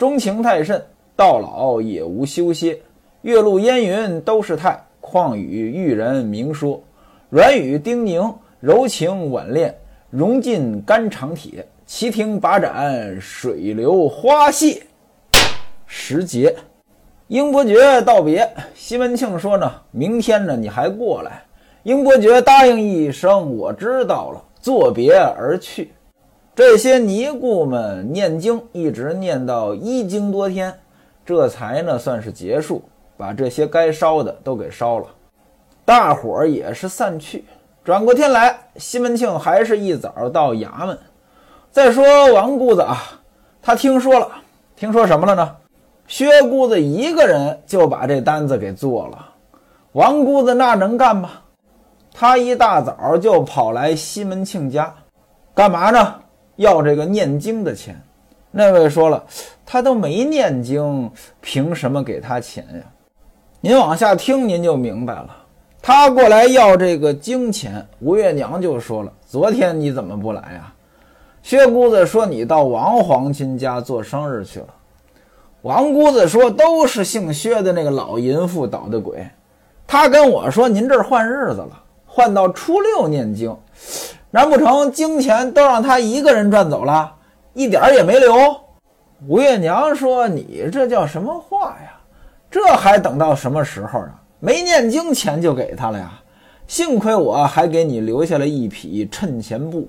[0.00, 0.82] 钟情太甚，
[1.14, 2.80] 到老也无休歇。
[3.20, 6.82] 月露烟云都是态，况与玉人明说。
[7.28, 9.78] 软语叮咛，柔情婉恋，
[10.08, 11.68] 融进肝肠铁。
[11.84, 14.82] 旗亭把盏，水流花谢。
[15.84, 16.56] 时节，
[17.26, 18.50] 英伯爵道别。
[18.74, 21.42] 西门庆说呢，明天呢你还过来。
[21.82, 25.92] 英伯爵答应一声，我知道了，作别而去。
[26.54, 30.76] 这些尼姑们念经，一直念到一经多天，
[31.24, 32.82] 这才呢算是结束，
[33.16, 35.06] 把这些该烧的都给烧了。
[35.84, 37.44] 大伙儿也是散去。
[37.82, 40.98] 转过天来，西门庆还是一早到衙门。
[41.70, 42.98] 再说王姑子啊，
[43.62, 44.28] 他听说了，
[44.76, 45.56] 听说什么了呢？
[46.06, 49.26] 薛姑子一个人就把这单子给做了。
[49.92, 51.30] 王姑子那能干吗？
[52.12, 54.92] 他一大早就跑来西门庆家，
[55.54, 56.14] 干嘛呢？
[56.60, 57.98] 要这个念经的钱。
[58.50, 59.24] 那位说了，
[59.64, 61.10] 他都没念经，
[61.40, 62.82] 凭什么给他钱呀？
[63.62, 65.34] 您往下听，您就明白了。
[65.80, 70.70] 他过来要这个经钱，吴月娘就说了：“昨天你怎么不来呀？”
[71.42, 74.68] 薛姑子说：“你到王皇亲家做生日去了。”
[75.62, 79.26] 王姑子说：“都是姓薛的那个老淫妇捣的鬼。”
[79.88, 83.56] 他跟我说：“您这儿换日子了，换到初六念经，
[84.30, 87.12] 难不成金钱都让他一个人赚走了，
[87.52, 88.34] 一点儿也没留？”
[89.28, 92.00] 吴月娘说：“你这叫什么话呀？
[92.50, 96.10] 这还等到什么时候啊？”没念经钱就给他了呀，
[96.66, 99.86] 幸亏我还给你留下了一匹趁钱布。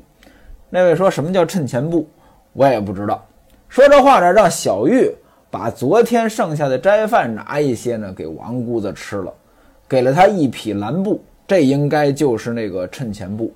[0.70, 2.06] 那位说什么叫趁钱布，
[2.52, 3.26] 我也不知道。
[3.70, 5.10] 说这话呢，让小玉
[5.50, 9.34] 把昨天剩下的斋饭拿一些呢给王姑子吃了，
[9.88, 13.54] 给了他一匹蓝布，这应该就是那个趁钱布。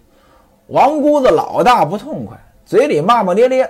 [0.68, 2.36] 王姑子老大不痛快，
[2.66, 3.70] 嘴里骂骂咧咧。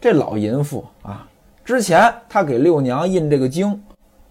[0.00, 1.26] 这老淫妇啊，
[1.64, 3.82] 之前他给六娘印这个经，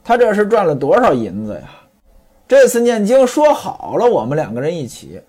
[0.04, 1.70] 他这是赚了多少银子呀？
[2.48, 5.20] 这次念经说好了，我们两个人一起，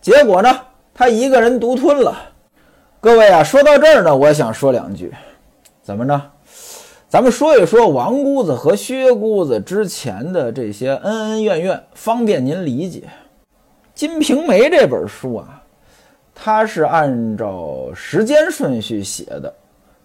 [0.00, 0.50] 结果呢，
[0.94, 2.16] 他一个人独吞了。
[3.00, 5.12] 各位啊，说到这儿呢，我想说两句，
[5.82, 6.20] 怎么着？
[7.08, 13.00] 咱们说一说王姑子和薛姑子之前的这些恩恩怨怨，方便您理解。
[13.94, 15.62] 《金瓶梅》这本书啊，
[16.34, 19.54] 它是按照时间顺序写的，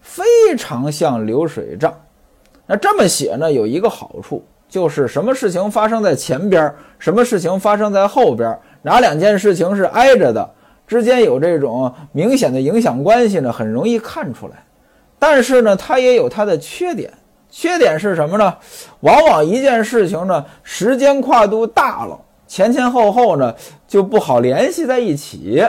[0.00, 0.22] 非
[0.56, 1.92] 常像流水账。
[2.66, 4.44] 那这么写呢，有一个好处。
[4.68, 10.48] 就是什么事情发生在前边，什么事情发生在后边，哪两件事情是挨着的，
[10.86, 13.52] 之间有这种明显的影响关系呢？
[13.52, 14.54] 很容易看出来。
[15.18, 17.12] 但是呢，它也有它的缺点。
[17.50, 18.56] 缺点是什么呢？
[19.00, 23.52] 往往一件事情呢，时间跨度大了，前前后后呢
[23.88, 25.60] 就不好联系在一起。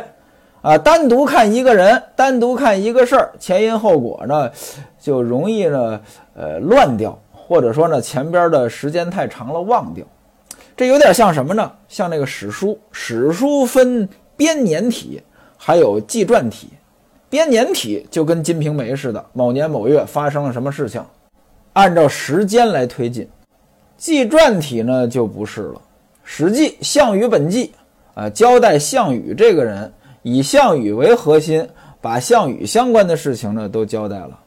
[0.62, 4.50] 啊，单独看一个人，单独看一个事儿，前因后果呢
[5.00, 6.02] 就容易呢
[6.36, 7.18] 呃乱掉。
[7.34, 10.06] 或者说呢，前边的时间太长了，忘掉。
[10.78, 11.70] 这有点像什么呢？
[11.90, 14.08] 像那个史书，史书分
[14.38, 15.22] 编年体，
[15.58, 16.70] 还有纪传体。
[17.30, 21.04] 编年体就跟《金瓶梅》似的，某年某月发生了什么事情，
[21.74, 23.28] 按照时间来推进。
[23.98, 25.76] 纪传体呢就不是了，
[26.24, 27.74] 《史记·项羽本纪》
[28.22, 29.92] 啊，交代项羽这个人，
[30.24, 31.68] 以项羽为核心，
[32.00, 34.40] 把项羽相关的事情呢都交代了。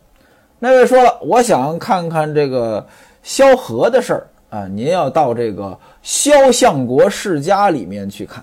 [0.59, 2.87] 那位说了，我想看看这个
[3.23, 5.65] 萧何的事儿啊，您要到这个
[6.03, 8.43] 《萧相国世家》里面去看。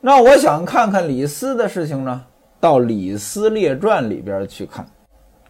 [0.00, 2.22] 那我想看看李斯的事情呢，
[2.58, 4.86] 到《李斯列传》里边去看。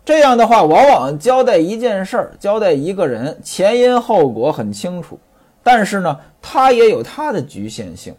[0.05, 5.19] 这样的话，往往交代一件事儿，交代一个人，前因后果很清楚，
[5.63, 8.13] 但是呢，他也有他的局限性。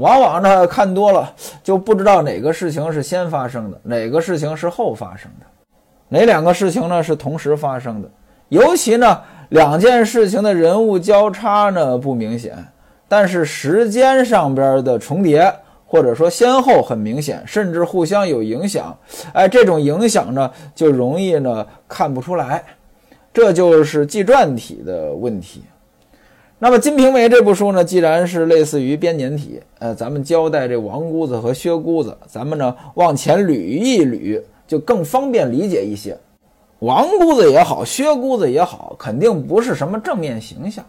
[0.00, 1.30] 往往呢，看多了
[1.62, 5.46] 就不知道哪个事情是先发生的，哪个事情是后发生的。
[6.08, 8.10] 哪两个事情呢是同时发生的？
[8.48, 12.56] 尤其呢，两件事情的人物交叉呢不明显，
[13.06, 15.52] 但是时间上边的重叠
[15.84, 18.96] 或者说先后很明显，甚至互相有影响。
[19.34, 22.64] 哎，这种影响呢就容易呢看不出来，
[23.34, 25.62] 这就是纪传体的问题。
[26.62, 34.40] 那么《金瓶梅》这部书呢，既然是类似于编年体，呃，咱们交代这王姑子和薛姑子，咱们呢往前捋一捋。
[34.68, 36.16] 就更方便理解一些，
[36.78, 40.84] 王姑子也好，薛姑子也好，肯定不是什么正面形象。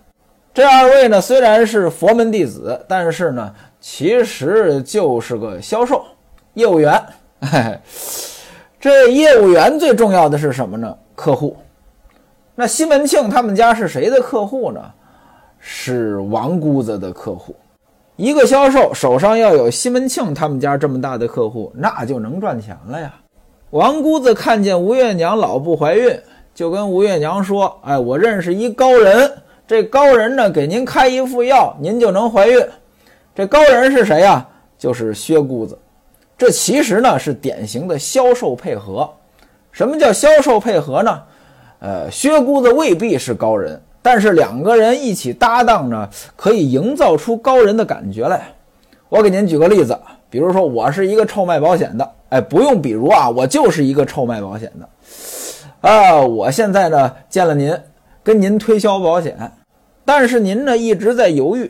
[0.53, 6.03] 这二位呢，虽然是佛门弟子，但是呢，其实就是个销售
[6.53, 7.01] 业务员。
[8.79, 10.95] 这业务员最重要的是什么呢？
[11.15, 11.57] 客户。
[12.53, 14.79] 那西门庆他们家是谁的客户呢？
[15.61, 17.55] 是王姑子的客户。
[18.17, 23.13] 一个销售手上要有西门庆他们家这么大的客户，那就能赚钱了呀。
[23.69, 26.19] 王姑子看见吴月娘老不怀孕，
[26.53, 29.31] 就跟吴月娘说：“哎，我认识一高人，
[29.65, 32.59] 这高人呢给您开一副药，您就能怀孕。”
[33.33, 34.45] 这高人是谁呀？
[34.77, 35.77] 就是薛姑子。
[36.37, 39.09] 这其实呢是典型的销售配合。
[39.71, 41.23] 什么叫销售配合呢？
[41.79, 48.53] 呃，薛姑子未必是高人，但是两个人一起搭档呢，可以营造出高人的感觉来。
[49.09, 49.98] 我给您举个例子，
[50.30, 55.89] 比如说我是一个臭卖保险的，哎，不用比如啊，我就是一个臭卖保险的。
[55.89, 57.77] 啊，我现在呢见了您，
[58.24, 59.51] 跟您推销保险，
[60.06, 61.69] 但是您呢一直在犹豫，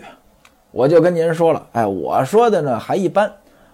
[0.72, 3.32] 我就跟您说了，哎，我说的呢还一般，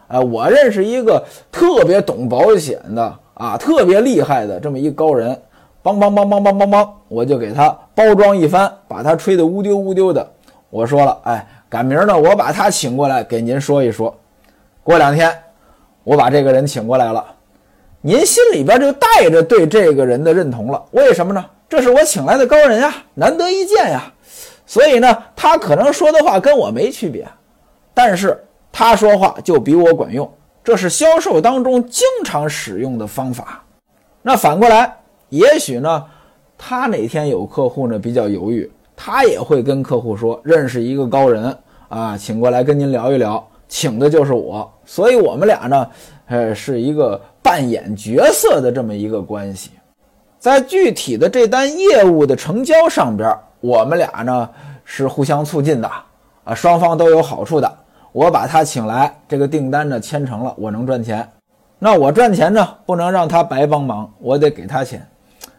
[0.08, 5.38] 哎，我认识一个特别懂保险的啊，特别厉害的这么一高人，
[5.84, 10.28] 梆梆梆梆梆梆梆，我就给他包装一番，把他吹得乌丢乌丢的。
[10.70, 14.16] 我说了，哎，赶明儿呢我把他请过来给您说一说。
[14.84, 15.34] 过两天，
[16.04, 17.26] 我把这个人请过来了。
[18.02, 21.44] 您心里边就带着对这个人的认同了，为什么呢？
[21.68, 24.04] 这是我请来的高人呀，难得一见呀，
[24.66, 27.28] 所以呢，他可能说的话跟我没区别，
[27.94, 30.32] 但是他说话就比我管用，
[30.64, 33.64] 这是销售当中经常使用的方法。
[34.22, 34.96] 那反过来，
[35.30, 36.06] 也许呢，
[36.58, 41.58] 他哪天有客户呢比较犹豫，他也会跟客户说，认识一个高人
[41.90, 45.88] 啊，请过来跟您聊一聊，请的就是我，所以我们俩呢，
[46.28, 47.22] 呃，是一个。
[47.48, 49.72] 扮演角色的这么一个关系，
[50.38, 54.50] 在具体的这单业务的成交上边，我们俩呢
[54.84, 55.90] 是互相促进的
[56.44, 57.74] 啊，双方都有好处的。
[58.12, 61.26] 我把他请来，这个订单呢签成了，我能赚钱。
[61.80, 65.08] 那我赚钱呢，不能让他白帮忙，我得给他钱，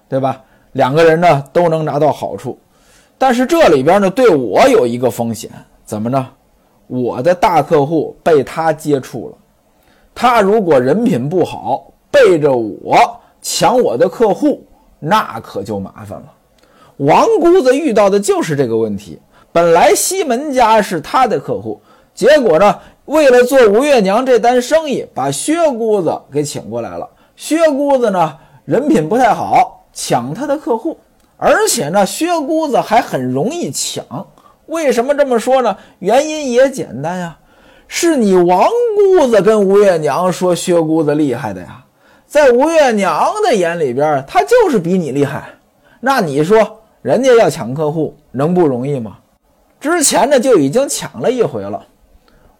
[0.06, 0.44] 对吧？
[0.72, 2.58] 两个人呢都能拿到好处。
[3.16, 5.50] 但是这里边呢，对我有一个风险，
[5.84, 6.28] 怎么呢？
[6.86, 9.36] 我的大客户被他接触了。
[10.14, 12.96] 他如果人品不好，背着我
[13.42, 14.64] 抢我的客户，
[14.98, 16.32] 那可就麻烦了。
[16.98, 19.18] 王姑子遇到的就是这个问题。
[19.52, 21.80] 本来西门家是他的客户，
[22.14, 27.08] 结果呢，为了做吴月娘这单生意，把薛姑子给请过来了。
[27.36, 30.96] 薛姑子呢，人品不太好，抢他的客户，
[31.36, 34.04] 而且呢，薛姑子还很容易抢。
[34.66, 35.76] 为什么这么说呢？
[35.98, 37.36] 原因也简单呀。
[37.88, 41.84] 是你王姑子跟吴月娘说薛姑子厉害的呀，
[42.28, 45.48] 在吴月娘的眼里边，她就是比你厉害。
[45.98, 49.18] 那你说人家要抢客户能不容易吗？
[49.80, 51.84] 之前呢就已经抢了一回了。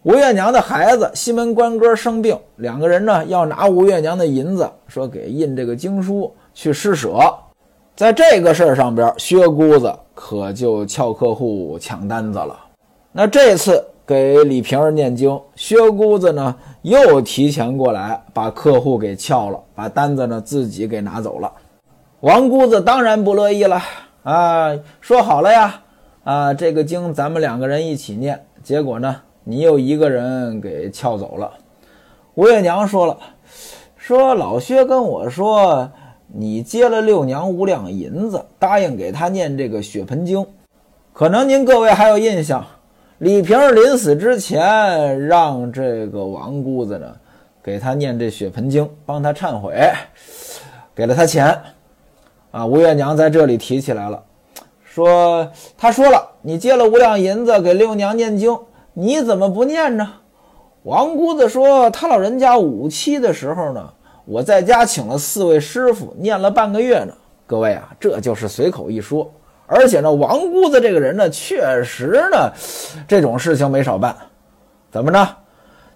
[0.03, 7.17] 吴月娘的孩子西门官哥生病，两个人呢要拿吴月娘的银子，说给印这个经书去施舍。
[7.95, 12.59] 在这个事儿上边，薛姑子可就撬客户抢单子了。
[13.13, 13.81] 那这次。
[14.09, 21.51] 给李瓶儿念经，薛姑子呢又提前过来把客户给撬了，把单子呢自己给拿走了。
[22.21, 23.79] 王姑子当然不乐意了
[24.23, 25.81] 啊，说好了呀，
[26.23, 31.51] 啊这个经咱们两个人一起念，结果呢你又一个人给撬走了。
[32.33, 33.15] 吴月娘说了，
[33.95, 35.87] 说老薛跟我说
[36.31, 40.45] 你接了六娘五两银子，答应给他念这个血盆经，
[41.11, 42.63] 可能您各位还有印象。
[43.17, 47.15] 李瓶儿临死之前，让这个王姑子呢，
[47.63, 49.91] 给他念这血盆经，帮他忏悔，
[50.95, 51.59] 给了他钱。
[52.51, 54.23] 啊，吴月娘在这里提起来了，
[54.83, 58.57] 说他说了，你借了五两银子给六娘念经，
[58.93, 60.13] 你怎么不念呢？
[60.83, 63.93] 王姑子说，他老人家五七的时候呢，
[64.29, 67.13] 我在家请了四位师傅念了半个月呢。
[67.47, 69.27] 各位啊，这就是随口一说。
[69.65, 72.51] 而且呢，王姑子这个人呢，确实呢，
[73.07, 74.15] 这种事情没少办。
[74.91, 75.27] 怎么着？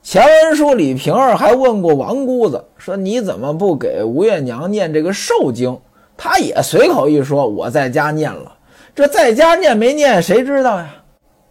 [0.02, 5.80] 前文书李瓶儿还问过王姑子，说你怎么不给吴月娘念这个寿经？
[6.18, 8.52] 他也随口一说，我在家念了。
[8.96, 10.88] 这在家念没念，谁知道呀？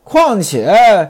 [0.02, 1.08] 况且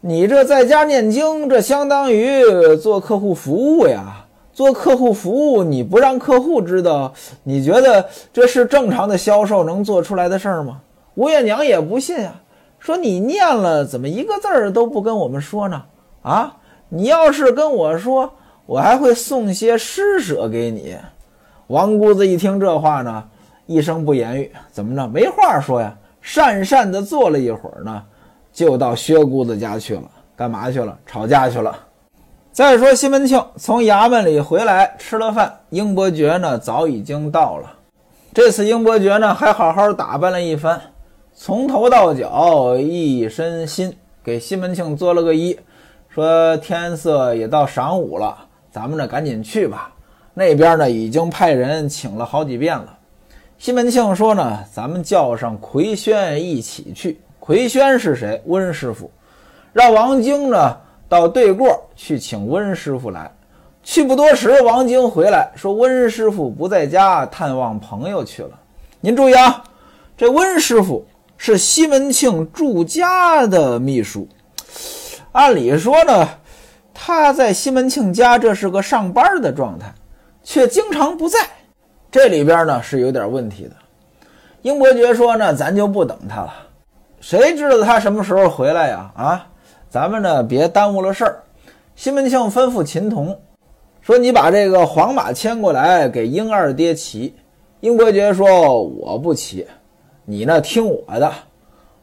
[0.00, 2.42] 你这在家念经，这相当于
[2.76, 4.21] 做客户服务呀。
[4.52, 10.80] 做客户服务，你不让客户知道，你觉得这是正常的销售能做出来的事儿吗？
[11.14, 12.40] 吴月娘也不信啊，
[12.78, 15.82] 说你念了，怎么一个字儿都不跟我们说呢？
[16.22, 16.56] 啊，
[16.88, 18.32] 你要是跟我说，
[18.66, 20.96] 我还会送些施舍给你。
[21.68, 23.24] 王姑子一听这话呢，
[23.66, 25.08] 一声不言语，怎么着？
[25.08, 28.02] 没话说呀，讪讪的坐了一会儿呢，
[28.52, 30.02] 就到薛姑子家去了。
[30.36, 30.98] 干嘛去了？
[31.06, 31.74] 吵架去了。
[32.52, 37.72] 再说西门庆从衙门里回来，吃了饭，英伯爵呢早已经到了。
[38.34, 40.78] 这次英伯爵呢还好好打扮了一番，
[41.34, 45.56] 从头到脚一身新，给西门庆做了个揖，
[46.10, 48.36] 说天色也到晌午了，
[48.70, 49.90] 咱们呢赶紧去吧。
[50.34, 52.98] 那边呢已经派人请了好几遍了。
[53.56, 57.18] 西门庆说呢，咱们叫上奎轩一起去。
[57.40, 58.42] 奎轩是谁？
[58.44, 59.10] 温师傅。
[59.72, 60.76] 让王晶呢
[61.12, 63.30] 到对过去请温师傅来。
[63.82, 68.58] 去不多时，王晶回来说温师傅不在家，探望朋友去了。
[68.98, 69.62] 您注意啊，
[70.16, 71.04] 这温师傅
[71.36, 74.26] 是西门庆住家的秘书。
[75.32, 76.26] 按理说呢，
[76.94, 79.92] 他在西门庆家，这是个上班的状态，
[80.42, 81.38] 却经常不在。
[82.10, 83.72] 这里边呢是有点问题的。
[84.62, 86.54] 英伯爵说呢，咱就不等他了。
[87.20, 89.10] 谁知道他什么时候回来呀？
[89.14, 89.46] 啊，
[89.92, 91.42] 咱们呢别耽误了事儿。
[91.94, 93.38] 西门庆吩咐秦童
[94.00, 97.34] 说：“你把这个黄马牵过来，给英二爹骑。”
[97.80, 99.66] 英伯爵说：“我不骑，
[100.24, 101.30] 你呢听我的，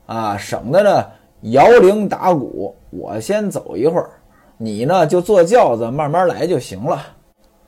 [0.05, 1.03] 啊，省得呢
[1.41, 2.75] 摇铃打鼓。
[2.91, 4.11] 我先走一会儿，
[4.55, 7.03] 你呢就坐轿子慢慢来就行了。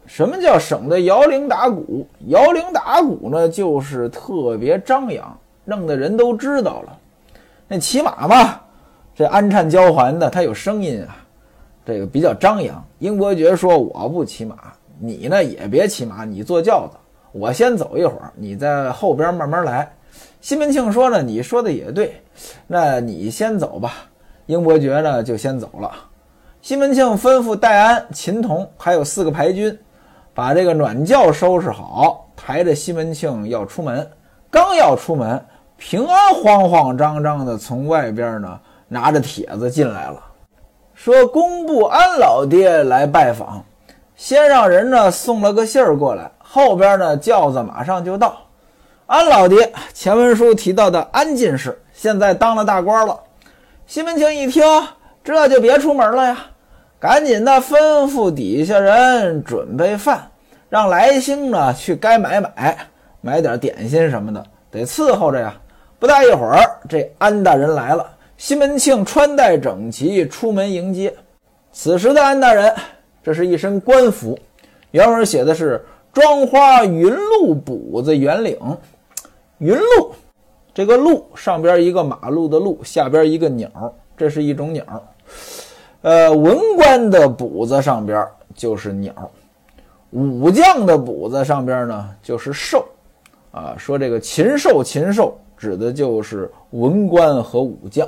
[0.05, 2.05] 什么叫省得摇铃打鼓？
[2.27, 5.35] 摇铃打鼓呢，就是特别张扬，
[5.65, 6.95] 弄得人都知道了。
[7.67, 8.61] 那骑马嘛，
[9.15, 11.17] 这鞍颤交环的，它有声音啊，
[11.85, 12.83] 这个比较张扬。
[12.99, 14.55] 英伯爵说：我不骑马，
[14.99, 16.97] 你呢也别骑马，你坐轿子。”
[17.33, 19.89] 我先走一会儿，你在后边慢慢来。
[20.41, 22.21] 西门庆说呢，你说的也对，
[22.67, 23.93] 那你先走吧。
[24.47, 25.89] 英伯爵呢就先走了。
[26.61, 29.79] 西门庆吩咐戴安、秦童还有四个排军，
[30.33, 34.05] 把这个暖轿收拾好，抬着西门庆要出门。
[34.49, 35.41] 刚要出门，
[35.77, 38.59] 平安慌慌张张的从外边呢
[38.93, 40.21] 拿着帖子进来了，
[40.93, 43.63] 说工部安老爹来拜访，
[44.17, 46.29] 先让人呢送了个信儿过来。
[46.37, 48.37] 后边呢，轿子马上就到。
[49.05, 53.17] 安老爹，前文书提到的安进士，现在当了大官了。
[53.87, 54.61] 西门庆一听，
[55.23, 56.37] 这就别出门了呀，
[56.99, 60.29] 赶紧的吩咐底下人准备饭，
[60.67, 62.77] 让来兴呢去该买买，
[63.21, 65.53] 买点点心什么的，得伺候着呀。
[65.97, 68.05] 不大一会儿，这安大人来了。
[68.41, 71.13] 西门庆穿戴整齐，出门迎接。
[71.71, 72.73] 此时的安大人，
[73.21, 74.35] 这是一身官服，
[74.89, 75.79] 原文写的是。
[76.11, 78.57] 妆花云鹿补子圆领，
[79.59, 80.11] 云鹿，
[80.73, 83.69] 这个鹿上边一个马路的路，下边一个鸟，
[84.17, 84.83] 这是一种鸟。
[86.01, 89.13] 呃，文官的补子上边就是鸟，
[90.09, 92.83] 武将的补子上边呢就是兽。
[93.51, 98.05] 啊，说这个禽兽，禽兽指的就是文官和武将。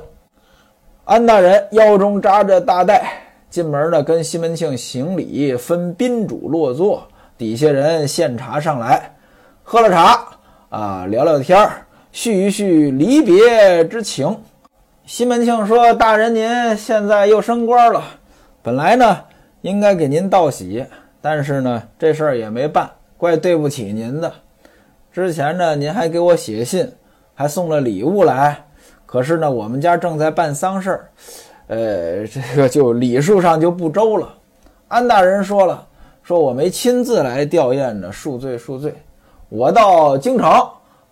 [1.05, 3.03] 安大人腰中扎着大带，
[3.49, 7.05] 进门呢跟西门庆行礼，分宾主落座。
[7.37, 9.13] 底下人献茶上来，
[9.63, 10.25] 喝了茶
[10.69, 11.69] 啊，聊聊天，
[12.13, 14.37] 叙一叙离别之情。
[15.05, 18.01] 西门庆说：“大人，您现在又升官了，
[18.61, 19.25] 本来呢
[19.59, 20.85] 应该给您道喜，
[21.21, 24.31] 但是呢这事儿也没办，怪对不起您的。
[25.11, 26.93] 之前呢您还给我写信，
[27.33, 28.67] 还送了礼物来，
[29.13, 31.09] 可是呢我们家正在办丧事儿，
[31.67, 34.27] 呃，这个就礼数上就不周了。”
[34.89, 35.87] 安大人说了。
[36.23, 38.91] 说我没亲自来吊唁呢，恕罪恕罪。
[39.49, 40.49] 我到京城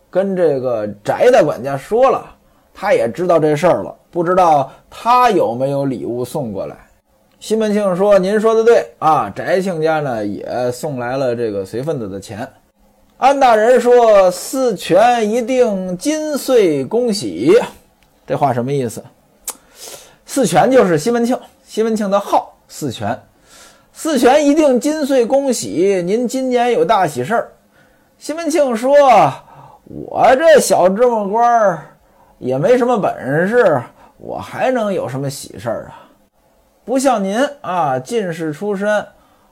[0.10, 2.26] 跟这个翟大管家说了，
[2.74, 6.76] 他也知道这事儿了，不知道他有没有礼物送过来。
[7.40, 12.48] 西门庆说：“您说的对啊，翟庆家呢也送来了这个随份子的钱。”
[13.20, 17.60] 安大人说：“四全一定金岁恭喜。”
[18.32, 19.04] 这话什么意思？
[20.26, 23.22] 四全就是西门庆，西门庆的号四全。
[23.92, 27.52] 四全一定金岁恭喜您今年有大喜事儿。
[28.18, 28.96] 西门庆说
[29.84, 31.86] ：“我这小芝麻官儿
[32.40, 33.84] 也没什么本事，
[34.18, 36.08] 我还能有什么喜事儿啊？
[36.86, 39.06] 不像您啊，进士出身，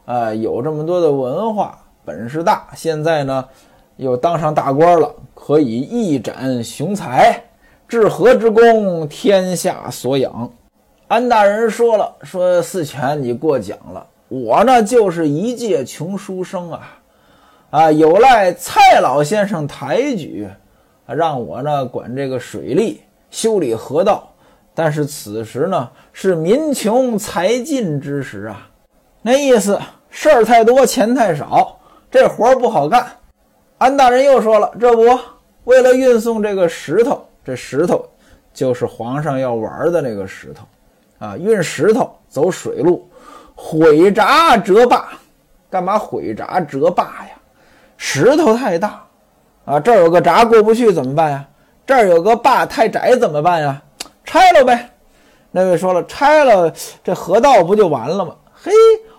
[0.05, 2.69] 啊，有这么多的文化，本事大。
[2.77, 3.45] 现在呢，
[3.97, 7.43] 又当上大官了，可以一展雄才，
[7.89, 10.49] 治河之功，天下所仰。”
[11.09, 16.99] 安大人说了：“说四全，你过奖了。”我呢就是一介穷书生啊，
[17.71, 20.47] 啊，有赖蔡老先生抬举，
[21.07, 24.31] 让我呢管这个水利修理河道。
[24.75, 28.69] 但是此时呢是民穷财尽之时啊，
[29.23, 29.79] 那意思
[30.11, 31.79] 事儿太多，钱太少，
[32.11, 33.07] 这活儿不好干。
[33.79, 35.03] 安大人又说了，这不
[35.63, 38.05] 为了运送这个石头，这石头
[38.53, 40.65] 就是皇上要玩的那个石头
[41.25, 43.09] 啊，运石头走水路。
[43.61, 45.09] 毁闸折坝，
[45.69, 47.31] 干嘛毁闸折坝呀？
[47.97, 49.03] 石头太大
[49.65, 51.45] 啊，这儿有个闸过不去怎么办呀？
[51.85, 53.81] 这儿有个坝太窄怎么办呀？
[54.23, 54.89] 拆了呗。
[55.51, 56.71] 那位说了，拆了
[57.03, 58.33] 这河道不就完了吗？
[58.53, 58.71] 嘿，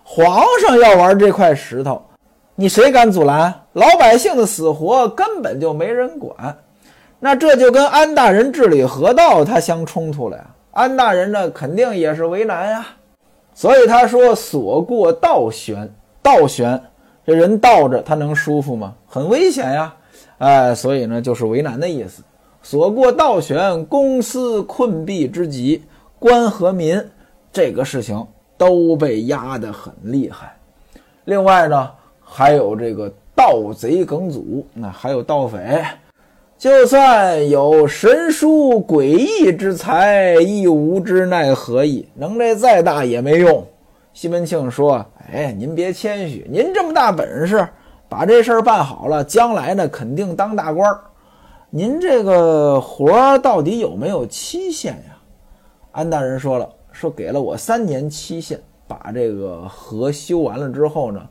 [0.03, 2.03] 皇上要玩这块石头，
[2.55, 3.53] 你谁敢阻拦？
[3.75, 6.57] 老百姓的死活根本就没人管。
[7.21, 10.47] 那这就跟安大人治理河道他相冲突了呀。
[10.73, 12.87] 安大人呢，肯定也是为难呀。
[13.53, 16.83] 所以他说：“所过道悬，道悬，
[17.27, 18.95] 这人倒着他能舒服吗？
[19.07, 19.95] 很危险呀。”
[20.39, 22.23] 哎，所以呢，就是为难的意思。
[22.63, 25.85] 所过道悬，公私困弊之极，
[26.19, 27.03] 官和民
[27.53, 30.57] 这个事情都被压得很厉害。
[31.25, 31.91] 另外呢，
[32.25, 35.85] 还有这个盗贼梗阻，那还有盗匪。
[36.61, 42.07] 就算有神书诡异之才，亦无之奈何矣。
[42.15, 43.67] 能耐再大也没用。
[44.13, 45.03] 西门庆说
[45.33, 47.67] ：“哎，您别谦虚，您这么大本事，
[48.11, 51.01] 把这事儿办好了，将来呢肯定当大官儿。
[51.71, 55.17] 您这个活儿到底有没有期限呀？”
[55.93, 61.23] 安大人说了：“说给了我三年期限，把这个河修完了之后呢，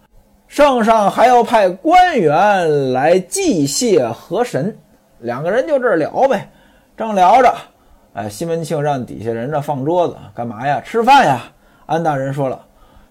[0.48, 4.76] 圣上还要派官员来祭谢河神。”
[5.22, 6.50] 两个人就这儿聊呗，
[6.96, 7.54] 正聊着，
[8.14, 10.82] 哎，西门庆让底下人呢放桌子，干嘛呀？
[10.82, 11.44] 吃饭呀！
[11.86, 12.60] 安大人说了，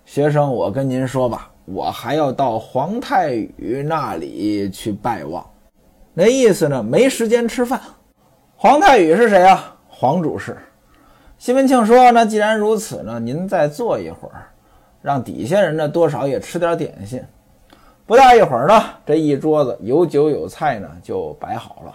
[0.04, 5.44] 学生，我跟您说吧，我还要到皇太宇那里去拜望，
[6.14, 7.80] 那意思呢，没时间吃饭。
[8.56, 9.76] 皇太宇是谁啊？
[9.88, 10.56] 黄主事。
[11.38, 14.48] 西门庆说，那既然如此呢，您再坐一会儿，
[15.02, 17.22] 让底下人呢多少也吃点点心。
[18.08, 21.92] 不大一会儿呢，这一桌子有酒有菜呢，就摆好了。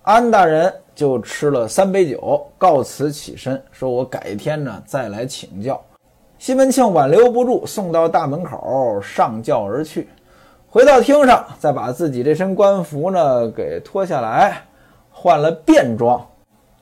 [0.00, 5.78] 安大人就吃了三杯酒，告辞起身，说我改天呢再来请教。
[6.38, 10.08] 西门庆挽留不住，送到大门口上轿而去。
[10.70, 14.62] 回到厅上，再把自己这身官服呢给脱下来，
[15.10, 16.26] 换了便装，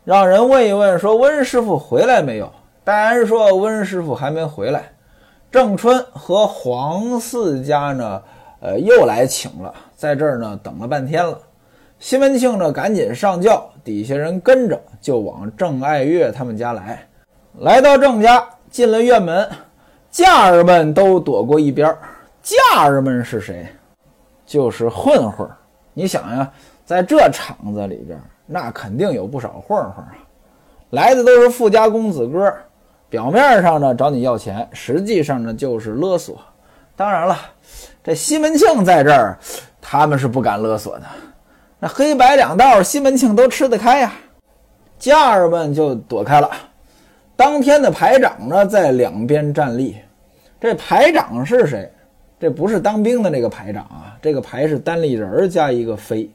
[0.05, 2.49] 让人问一问，说温师傅回来没有？
[2.85, 4.93] 戴安说温师傅还没回来。
[5.51, 8.23] 郑春和黄四家呢，
[8.61, 11.39] 呃，又来请了，在这儿呢等了半天了。
[11.99, 17.03] 西门庆呢，赶紧上轿，底下人跟着就往郑爱月他们家来。
[17.61, 19.49] 来到郑家，进了院门，
[20.11, 21.97] 家儿们都躲过一边。
[22.43, 23.67] 家儿们是谁？
[24.45, 25.49] 就是混混。
[25.95, 26.53] 你想呀，
[26.85, 30.15] 在这厂子里边，那肯定有不少混混啊。
[30.91, 32.55] 来的都是富家公子哥。
[33.11, 36.39] 表面上呢找你要钱，实际上呢就是勒索。
[36.95, 37.39] 当然了，
[38.03, 39.39] 这西门庆在这儿，
[39.81, 41.07] 他们是不敢勒索的。
[41.79, 44.13] 那黑白两道，西门庆都吃得开呀。
[44.99, 46.51] 家儿们就躲开了。
[47.37, 49.97] 当天的排长呢在两边站立。
[50.61, 51.89] 这排长是谁？
[52.41, 56.29] 这不是当兵的那个排长啊，这个排是单立人加一个飞。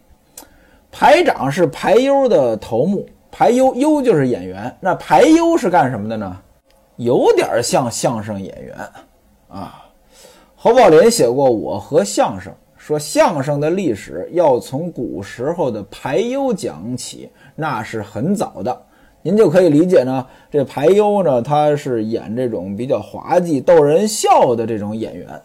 [0.92, 4.74] 排长是排优的头目，排优优就是演员。
[4.80, 6.38] 那排优是干什么的呢？
[6.98, 8.78] 有点像相声演员
[9.48, 9.86] 啊。
[10.56, 18.82] 侯宝林写过《我和相声》，说相声的历史要从古时候的排优讲起，那是很早的。
[19.22, 25.42] 您就可以理解呢，这排优呢，他是演这种比较滑稽、逗人笑的这种演员，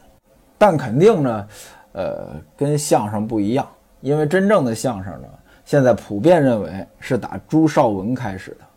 [0.57, 1.49] 但肯定呢，
[1.93, 3.65] 呃，跟相声不一样，
[4.01, 5.29] 因为真正的相声呢，
[5.65, 8.68] 现在普遍认为是打朱绍文开始的。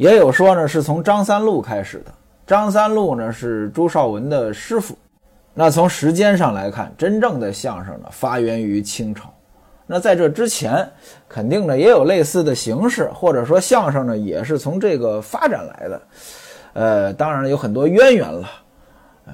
[0.00, 2.12] 也有说呢，是从张三禄开始的。
[2.46, 4.96] 张三禄呢是朱绍文的师傅。
[5.52, 9.30] 那从时间上来看，真正的相声呢发源于清朝。
[9.86, 10.88] 那在这之前，
[11.28, 16.02] 肯定呢也有类似的形式，或者说相声呢也是从这个发展来的。
[16.72, 18.48] 呃，当然有很多渊源了。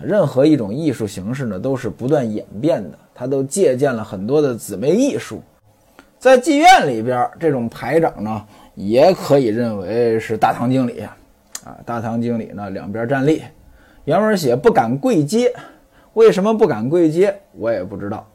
[0.02, 5.40] 任何一种艺术形式呢都是不断演变的，它都借鉴了很多的姊妹艺术。
[6.18, 8.44] 在妓院里边，这种排长呢。
[8.76, 11.00] 也可以认为是大堂经理，
[11.64, 13.42] 啊，大堂经理呢两边站立，
[14.04, 15.52] 原文写不敢跪接，
[16.12, 17.34] 为什么不敢跪接？
[17.52, 18.28] 我也不知道，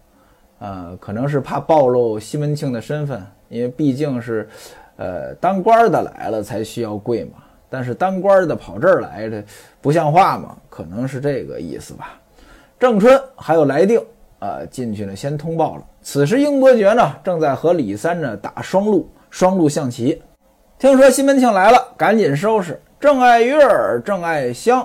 [0.57, 4.49] 呃，可能是怕暴露西门庆的身份，因为毕竟是，
[4.95, 7.33] 呃，当官的来了才需要跪嘛，
[7.69, 9.43] 但是当官的跑这儿来的
[9.79, 12.19] 不像话嘛，可能是这个意思吧。
[12.79, 14.03] 郑春还有来定，
[14.39, 20.19] 啊，进去呢先通报了，此时英伯爵呢正在和李三呢打双路，双路象棋。
[20.81, 22.81] 听说西门庆来了，赶紧收拾。
[22.99, 24.83] 郑爱月儿、郑爱香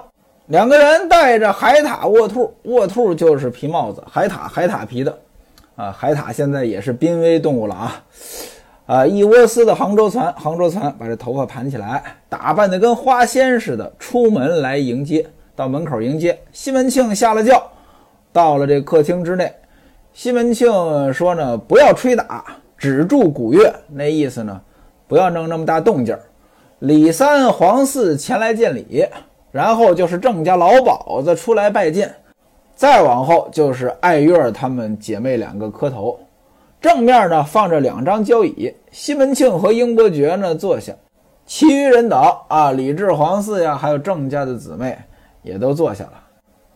[0.48, 5.18] 两个人带着海獭卧兔，卧兔就是皮帽子，海獭海獭皮的，
[5.74, 8.04] 啊，海獭现在也是濒危动物了啊，
[8.84, 17.70] 啊，一窝丝的杭州蚕，杭州蚕把这头发盘起来，打扮的跟花仙似的，出门来迎接，到门口迎接西门庆下了轿，
[18.34, 19.50] 到了这客厅之内，
[20.12, 22.44] 西门庆说呢，不要吹打，
[22.76, 24.60] 只住古乐，那意思呢？
[25.06, 26.20] 不要弄那么大动静儿。
[26.80, 29.06] 李三、黄四前来见礼，
[29.50, 32.14] 然后就是郑家老鸨子出来拜见。
[32.74, 36.18] 再往后就是爱月她们姐妹两个磕头。
[36.78, 40.92] 正面呢放着两张交椅，西门庆和英伯爵呢坐下，
[41.46, 44.96] 其余人等啊，李治、黄四呀，还有郑家的姊妹
[45.42, 46.12] 也都坐下了。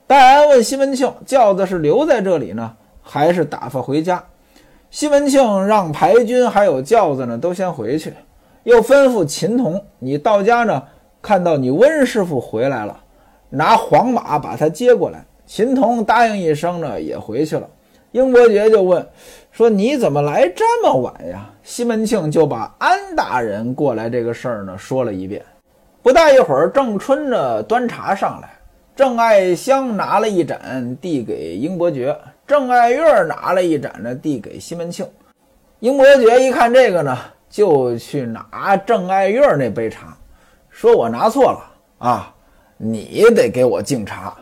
[0.06, 4.24] 戴安问西门庆：“轿子是留在这里呢，还是打发回家？”
[4.90, 8.12] 西门庆让牌军还有轿子呢都先回去，
[8.64, 10.82] 又吩咐秦童：“你到家呢，
[11.22, 12.98] 看到你温师傅回来了，
[13.48, 17.68] 拿黄马把他接过来。”秦童答应一声呢，也回去了。
[18.12, 19.06] 英伯爵就问。
[19.52, 21.48] 说你怎么来这么晚呀？
[21.62, 25.42] 西门庆就把安大人过来这个事儿呢说了一遍。
[26.02, 28.48] 不大一会儿，郑春呢端茶上来，
[28.96, 32.16] 郑爱香拿了一盏递给英伯爵，
[32.50, 35.08] 郑爱月拿了一盏呢递给西门庆。
[35.78, 37.16] 英伯爵一看这个呢，
[37.48, 40.16] 就去拿郑爱月那杯茶，
[40.68, 41.60] 说我拿错了
[41.98, 42.34] 啊，
[42.76, 44.36] 你得给我敬茶。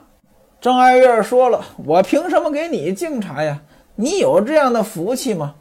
[0.59, 3.61] 郑爱月说了，我凭什么给你敬茶呀？
[3.95, 5.55] 你有这样的福气吗？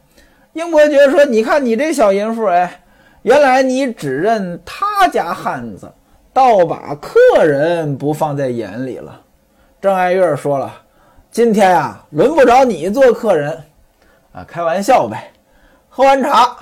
[0.53, 2.81] 英伯爵说：“你看你这小淫妇，哎，
[3.23, 5.91] 原来你只认他家汉子，
[6.31, 9.19] 倒把客人不放在眼里了。”
[9.81, 10.73] 郑爱月说了
[11.31, 13.51] ：“今天呀，轮不着你做客人，
[14.31, 15.31] 啊，开玩笑呗。”
[15.89, 16.55] 喝完茶，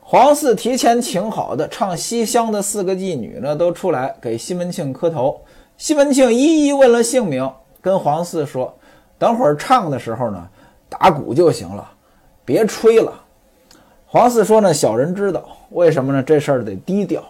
[0.00, 5.40] 黄四提前请好的唱西厢的四个妓女呢，都出来给西门庆磕头。
[5.76, 7.50] 西门庆一一问了姓名，
[7.80, 8.74] 跟黄四说
[9.18, 10.48] ：“等会儿唱的时候呢。”
[10.88, 11.84] 打鼓就行了，
[12.44, 13.12] 别吹了。
[14.06, 16.22] 黄四说：“呢，小人知道，为什么呢？
[16.22, 17.20] 这事儿得低调。”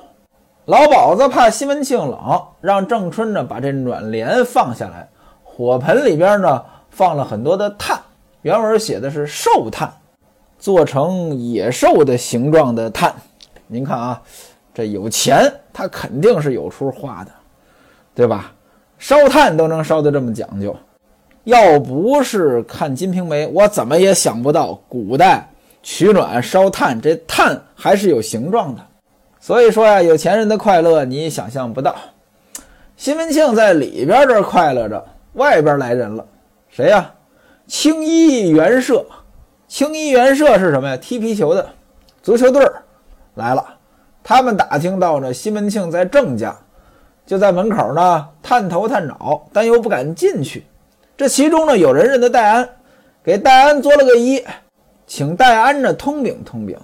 [0.66, 5.08] 老鸨子怕西门庆冷，让郑春呢把这暖帘放下来。
[5.42, 6.62] 火盆里边呢
[6.96, 8.00] 放了很多的炭，
[8.40, 9.92] 原文写的是兽炭，
[10.58, 13.14] 做成野兽的形状的炭。
[13.66, 14.22] 您看啊，
[14.72, 17.30] 这有钱，他肯定是有处花的，
[18.14, 18.50] 对吧？
[18.98, 20.74] 烧炭都能烧得这么讲究。
[21.44, 25.46] 要不是看《金瓶梅》，我怎么也想不到古代
[25.82, 28.80] 取暖烧炭，这炭还是有形状的。
[29.38, 31.94] 所以说呀，有钱人的快乐你想象不到。
[32.96, 36.26] 西门庆在里边这快乐着，外边来人了，
[36.76, 37.10] 谁呀？
[37.66, 39.06] 青衣元社。
[39.66, 40.94] 青衣元社是什么呀？
[40.98, 41.66] 踢皮球的
[42.22, 42.82] 足球队儿
[43.36, 43.64] 来了。
[44.22, 46.54] 他们打听到呢，西门庆在郑家，
[47.24, 50.66] 就在门口呢探头探脑，但又不敢进去。
[51.16, 52.68] 这其中呢，有人认得戴安，
[53.24, 54.44] 给戴安作了个揖，
[55.06, 56.78] 请戴安呢通禀通禀。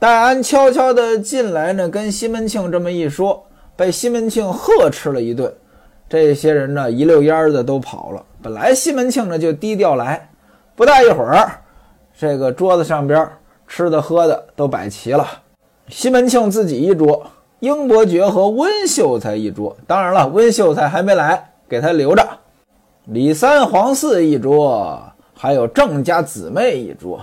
[0.00, 5.54] 戴安悄悄地进来呢，跟西门庆这么一说，被西门庆呵斥了一顿。
[6.10, 8.20] 这些人呢，一溜烟儿的都跑了。
[8.42, 10.28] 本来西门庆呢就低调来，
[10.74, 11.48] 不大一会儿，
[12.18, 13.30] 这个桌子上边
[13.68, 15.24] 吃的喝的都摆齐了。
[15.86, 17.24] 西门庆自己一桌，
[17.60, 19.76] 英伯爵和温秀才一桌。
[19.86, 22.26] 当然了，温秀才还没来，给他留着。
[23.04, 25.00] 李三、黄四一桌，
[25.32, 27.20] 还有郑家姊妹一桌。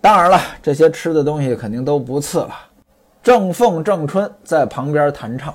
[0.00, 2.50] 当然了，这些吃的东西肯定都不次了。
[3.22, 5.52] 郑凤、郑春在旁边弹唱。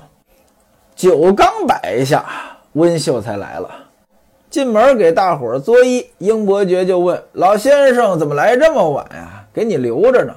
[0.94, 2.24] 酒刚摆一下，
[2.74, 3.68] 温秀才来了，
[4.48, 6.06] 进门给大伙儿作揖。
[6.18, 9.44] 英伯爵就问：“老先生怎么来这么晚呀？
[9.52, 10.34] 给你留着呢。”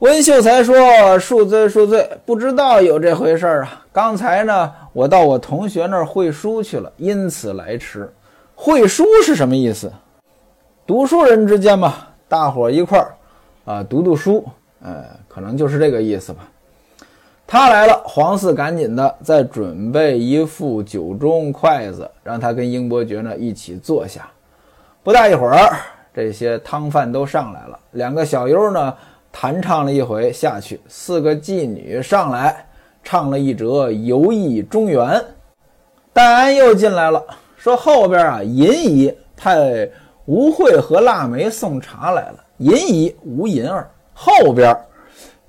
[0.00, 0.76] 温秀才说
[1.18, 3.84] ：“恕罪，恕罪，不知道有这回事啊。
[3.92, 8.12] 刚才呢，我到我同学那儿会书去了，因此来迟。”
[8.54, 9.90] 会书是什么意思？
[10.86, 11.94] 读书人之间嘛，
[12.28, 13.14] 大伙一块儿
[13.64, 14.44] 啊读读书，
[14.82, 16.48] 呃，可能就是这个意思吧。
[17.52, 24.26] 他来了，黄四赶紧的再准备一副酒盅、筷子，让他跟英伯爵呢一起坐下。
[25.02, 25.76] 不大一会儿，
[26.14, 28.94] 这些汤饭都上来了，两个小优呢
[29.30, 32.64] 弹唱了一回下去，四个妓女上来
[33.04, 35.04] 唱了一折《游艺中原》，
[36.10, 37.22] 戴安又进来了。
[37.58, 39.86] 说后边啊，银姨派
[40.24, 42.36] 吴慧和腊梅送茶来了。
[42.56, 44.74] 银姨吴银儿后边，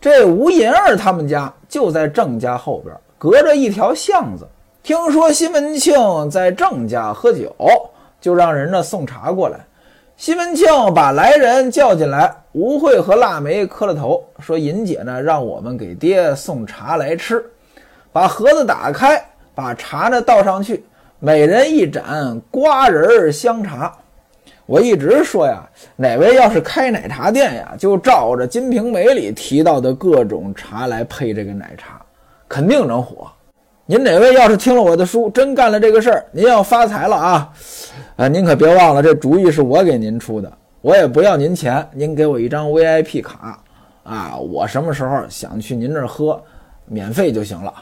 [0.02, 4.48] 这吴银儿他们家就在郑家后边，隔着一条巷子。
[4.84, 7.52] 听说西门庆在郑家喝酒，
[8.22, 9.58] 就让人呢送茶过来。
[10.16, 17.44] 西门庆把来人叫进来，吴慧和腊梅磕了头，说银姐呢让我们给爹送茶来吃，
[18.12, 19.20] 把盒子打开，
[19.56, 20.86] 把茶呢倒上去。
[21.18, 23.92] 每人一盏瓜仁香茶，
[24.66, 32.02] 我一直说呀，哪位要是开奶茶店呀，就照着《金瓶梅》里提到的各种茶来配这个奶茶，
[32.48, 33.28] 肯定能火。
[33.86, 37.54] 您哪位要是听了我的书，真干了这个事儿，您要发财了啊！
[38.16, 43.62] 啊，您可别忘了，这主意是我给您出的，我也不要您钱，您给我一张 VIP 卡
[44.04, 46.42] 啊，我什么时候想去您那儿喝，
[46.86, 47.74] 免费就行了。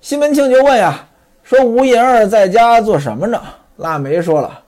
[0.00, 1.06] 西门庆就问呀。
[1.42, 3.40] 说吴银儿在家做什么呢？
[3.76, 4.60] 腊梅说了，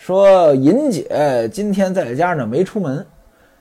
[0.00, 3.04] 说尹姐今天在家呢，没出门。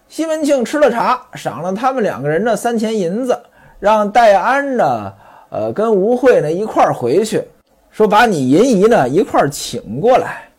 [0.07, 3.37] 西门庆吃了茶，赏了他们两个人的三钱银子，
[3.77, 5.13] 让戴安呢，
[5.49, 7.43] 呃，跟吴慧呢一块儿回去，
[7.91, 10.49] 说把你银姨呢一块儿请过来。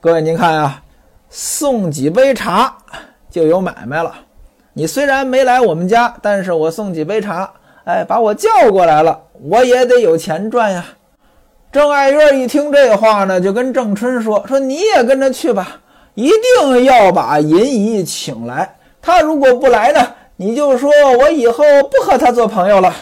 [0.00, 0.82] 各位您看啊，
[1.28, 2.74] 送几杯茶
[3.28, 4.14] 就有买卖了。
[4.72, 7.52] 你虽然没来我们家，但是我送几杯茶，
[7.84, 10.82] 哎，把我叫过来了，我也得有钱赚呀。
[11.72, 15.80] 郑爱月一听这话呢，就跟郑春说：“说你也跟着去吧，
[16.14, 20.04] 一定要把银姨请来。”他如果不来呢，
[20.34, 22.92] 你就说我以后不和他做朋友了。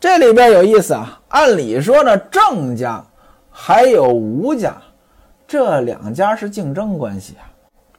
[0.00, 1.20] 这里边有意思啊。
[1.28, 3.04] 按理说呢，郑家
[3.50, 4.74] 还有吴家，
[5.46, 7.44] 这两家是竞争关系啊，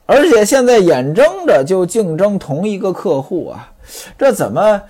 [0.06, 3.70] 而且现在眼睁着就竞争同一个客户啊，
[4.18, 4.82] 这怎么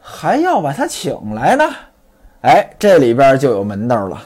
[0.00, 1.64] 还要把他请来呢？
[2.40, 4.20] 哎，这里边就有门道了。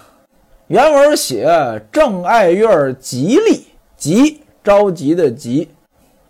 [0.69, 1.49] 原文写
[1.91, 3.65] 郑爱月吉利，
[3.97, 5.67] 吉着急的急，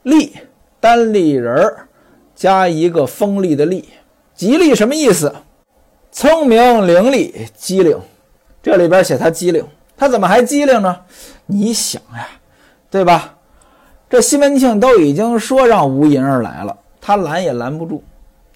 [0.05, 0.33] 利。
[0.81, 1.89] 单立人儿
[2.37, 3.89] 加一个锋利的利，
[4.37, 5.35] 吉利什么意思？
[6.13, 8.01] 聪明伶俐，机灵。
[8.63, 11.01] 这里边写他机灵，他怎么还机灵呢？
[11.47, 12.29] 你想呀，
[12.89, 13.35] 对吧？
[14.09, 18.05] 这西门庆都已经说让吴银儿来了，他拦也拦不住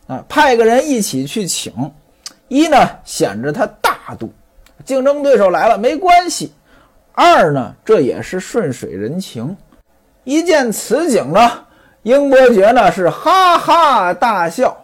[0.07, 0.25] 啊！
[0.29, 1.73] 派个人一起去请，
[2.47, 4.33] 一呢显着他大度，
[4.85, 6.49] 竞争对手来了没关系；
[7.13, 9.57] 二呢这也是顺水人情。
[10.25, 11.51] 一见此景呢。
[12.03, 14.77] 英伯爵呢是哈哈大笑，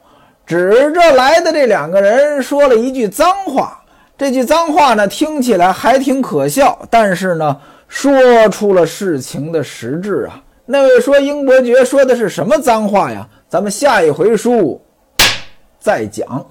[0.47, 3.83] 指着来的这两个人说了一句脏话。
[4.17, 10.41] 这句脏话呢听起来还挺可笑，但是呢说出了事情的实质啊。
[10.65, 13.27] 那位说英伯爵说的是什么脏话呀？
[13.49, 14.81] 咱们下一回书
[15.81, 16.47] 再讲。